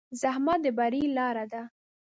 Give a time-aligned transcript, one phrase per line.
[0.21, 1.61] زحمت د بری لاره ده.